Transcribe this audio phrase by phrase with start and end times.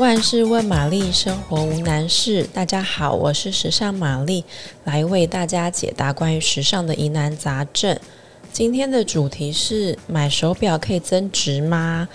[0.00, 2.42] 万事问玛丽，生活无难事。
[2.54, 4.42] 大家好，我是时尚玛丽，
[4.84, 8.00] 来为大家解答关于时尚的疑难杂症。
[8.50, 12.08] 今天的主题是：买手表可以增值吗？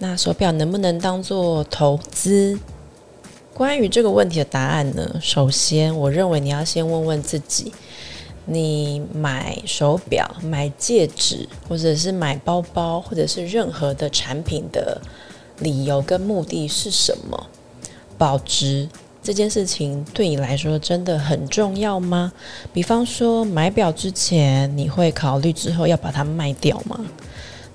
[0.00, 2.58] 那手表能不能当做投资？
[3.54, 5.20] 关于这个问题的答案呢？
[5.22, 7.72] 首先，我认为你要先问问自己：
[8.46, 15.00] 你买手表、买戒指，或者是买包包，或者是任何的产品的。
[15.60, 17.46] 理由跟目的是什么？
[18.16, 18.88] 保值
[19.22, 22.32] 这件事情对你来说真的很重要吗？
[22.72, 26.98] 比方说买表之前，你会考虑之后要把它卖掉吗？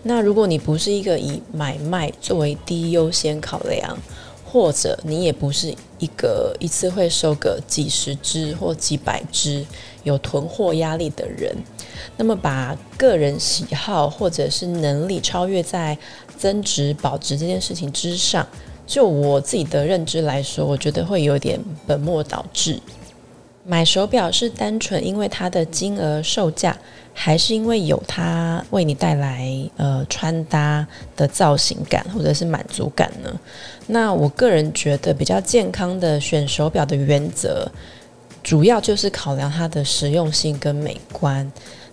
[0.04, 3.98] 那如果你不是一个以买卖作为第一优先考量，
[4.46, 9.66] 或者你也不是一个一次会收个几十只或几百只
[10.04, 11.56] 有囤货压力的人，
[12.18, 15.98] 那么把个人喜好或者是能力超越在
[16.38, 18.46] 增值保值这件事情之上，
[18.86, 22.80] 就我自己的认知来说，我觉得会有点本末倒置。
[23.66, 26.78] 买手表是单纯因为它的金额售价，
[27.14, 29.48] 还是因为有它为你带来
[29.78, 30.86] 呃穿搭
[31.16, 33.40] 的造型感或者是满足感呢？
[33.88, 37.66] 那我个人觉得比较健康的选手表的原则，
[38.44, 41.50] 主要就是考量它的实用性跟美观，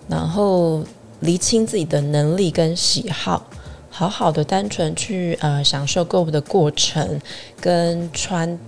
[0.09, 0.85] 然后
[1.21, 3.47] 厘清自己的能力跟喜好。
[3.93, 7.21] 好好的，单纯去呃享受购物的过程
[7.61, 8.59] 跟穿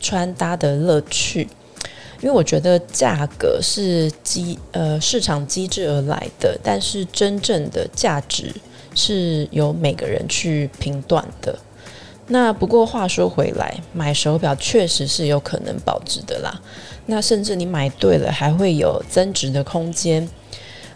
[0.00, 1.42] 穿搭的乐趣，
[2.20, 8.52] 因为我觉得价格是机呃市场机制而来的，但是真正的价值
[8.94, 11.56] 是由每个人去评断的。
[12.28, 16.60] 那不过话说回来，买手表确实是有可能保值的啦。
[17.06, 20.28] 那甚至你买对了，还会有增值的空间。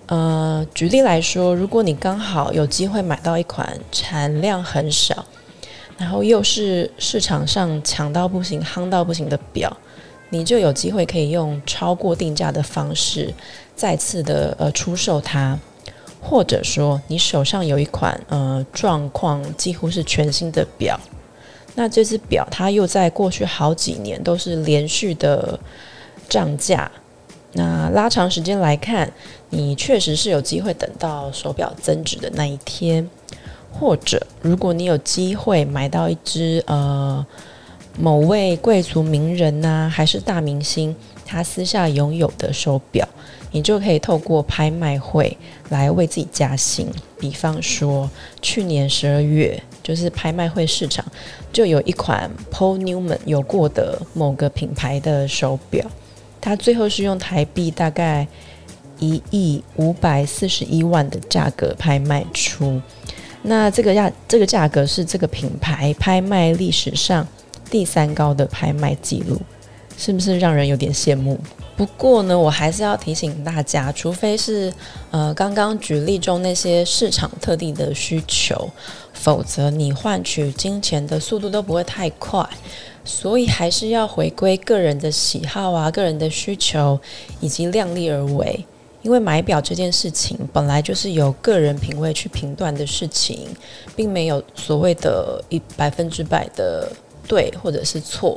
[0.06, 5.24] 呃，举例来说，如果你刚好有机会买到一款产量很少，
[5.98, 9.76] 然后又是市场上抢到不行、夯到不行的表，
[10.30, 13.34] 你就有机会可以用超过定价的方式
[13.74, 15.58] 再次的呃出售它，
[16.20, 21.00] 或者说你手上有一款呃状况几乎是全新的表，
[21.74, 25.58] 那这只表它又在过去好几年都是连续的
[26.28, 26.90] 涨价。
[27.52, 29.10] 那拉长时间来看，
[29.48, 33.08] 你确实是有机会等到手表增值的那一天，
[33.72, 37.24] 或者如果你有机会买到一只呃
[37.98, 40.94] 某位贵族名人呐、啊，还是大明星
[41.24, 43.08] 他私下拥有的手表，
[43.52, 45.34] 你就可以透过拍卖会
[45.70, 46.86] 来为自己加薪。
[47.18, 48.10] 比方说，
[48.42, 51.02] 去年十二月就是拍卖会市场
[51.50, 55.86] 就有一款 Paul Newman 有过的某个品牌的手表。
[56.46, 58.24] 它最后是用台币大概
[59.00, 62.80] 一亿五百四十一万的价格拍卖出，
[63.42, 67.26] 那这个价这个价格是这个品牌拍卖历史上
[67.68, 69.40] 第三高的拍卖记录，
[69.96, 71.38] 是不是让人有点羡慕？
[71.76, 74.72] 不过呢，我还是要提醒大家，除非是
[75.10, 78.70] 呃刚刚举例中那些市场特定的需求，
[79.12, 82.48] 否则你换取金钱的速度都不会太快。
[83.04, 86.98] 所以还是要回归个人的喜好啊，个人的需求，
[87.40, 88.64] 以及量力而为。
[89.02, 93.46] 因为买表这件事情本来就是由个人品味去评断的事情，
[93.94, 96.90] 并没有所谓的一百分之百的
[97.28, 98.36] 对或者是错。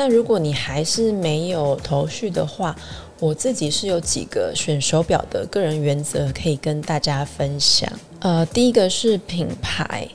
[0.00, 2.74] 但如果你还是没有头绪的话，
[3.18, 7.86] 我自己是有几个选手表的个人原则可以跟大家分享。
[8.20, 10.08] 呃，第一个是品牌。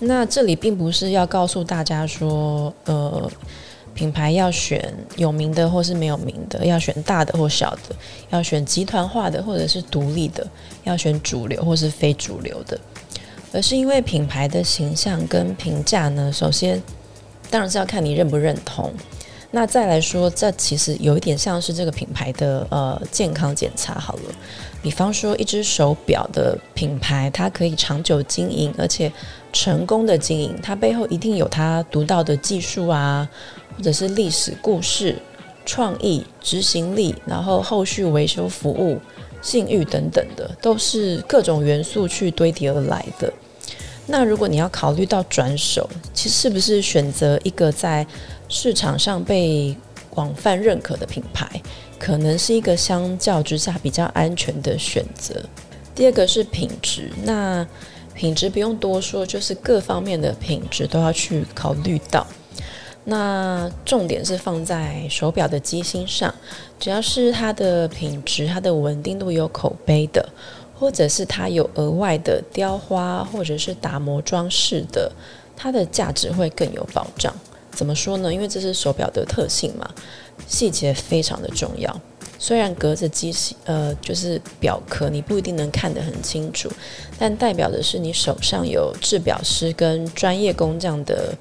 [0.00, 3.30] 那这里并不是要告诉大家说，呃，
[3.94, 7.94] 品牌要选有名的或是没有名的，要选大的或小的，
[8.30, 10.44] 要选集团化的或者是独立的，
[10.82, 12.76] 要选主流或是非主流的，
[13.52, 16.82] 而是因为品牌的形象跟评价呢，首先
[17.48, 18.92] 当然是要看你认不认同。
[19.52, 24.22] 那再来说，这其实有一点像是这个品牌的呃健康检查好了。
[24.80, 29.12] 比方说，一只手表的品牌，它可以长久经营，而且
[29.52, 33.28] 成功的经营，它背后一定有它独到的技术啊，
[33.76, 35.16] 或者是历史故事、
[35.66, 39.00] 创意、执行力，然后后续维修服务、
[39.42, 43.32] 信誉等等的，都是各种元素去堆叠而来的。
[44.06, 48.06] 那如果你要考虑到转手，其实是不是选择一个在
[48.50, 49.74] 市场上被
[50.10, 51.48] 广泛认可的品牌，
[51.98, 55.34] 可能是一个相较之下比较安全的选择。
[55.94, 57.66] 第二个是品质，那
[58.14, 62.26] 品质不用多说，就是各方面的品质都要去考虑到。
[63.04, 66.34] 那重点是放在手表的机芯上，
[66.78, 70.28] 只要是它的品质、它的稳定度有口碑的。
[70.72, 75.12] 或者是它有额外的雕花，或者是打磨装饰的，
[75.54, 77.30] 它的价值会更有保障。
[77.72, 78.32] 怎么说呢？
[78.32, 79.88] 因为这是手表的特性嘛，
[80.46, 82.00] 细节非常的重要。
[82.38, 86.70] 虽然隔着机器，呃，就是表壳，你不一定能看得很清楚，
[87.18, 91.34] 但代表的是你手上有制表师跟专业工匠的，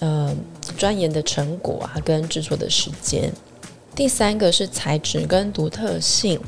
[0.00, 0.34] 呃，
[0.76, 3.32] 钻研的成果啊，跟制作的时间。
[3.94, 6.38] 第三个是材质跟独特性，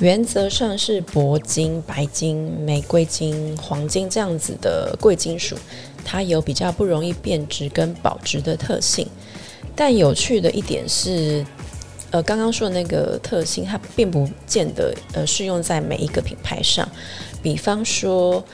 [0.00, 5.56] 原则上是铂金、白金、玫瑰金、黄金这样子的贵金属，
[6.04, 9.06] 它有比较不容易变质跟保值的特性。
[9.76, 11.44] 但有趣的一点是，
[12.10, 16.88] 呃，刚刚说的那个特性，它并不见得呃适用在每一个品牌上。
[17.40, 18.44] 比方说，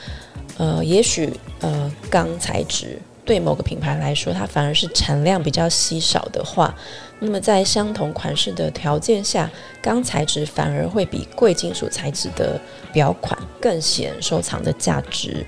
[0.57, 1.31] 呃，也许
[1.61, 6.73] 呃钢材质对某个品牌来说，它反而是产量比较稀少的话，
[7.19, 9.47] 那么在相同款式的条件下，
[9.83, 12.59] 钢材质反而会比贵金属材质的
[12.91, 15.45] 表款更显收藏的价值。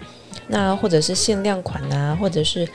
[0.47, 2.69] 那或者是限量款啊，或者是。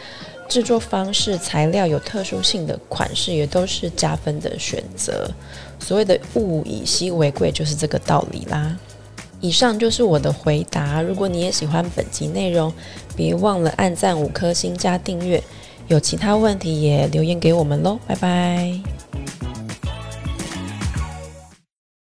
[0.49, 5.29] 制作方式、材料有特殊性的款式也都是加分的选择。
[5.81, 8.79] 所谓的物以稀为贵，就是这个道理啦。
[9.47, 11.01] 以上就是我的回答。
[11.01, 12.73] 如果你也喜欢本集内容，
[13.15, 15.41] 别忘了按赞五颗星加订阅。
[15.87, 18.96] 有其他问题也留言给我们喽，拜拜。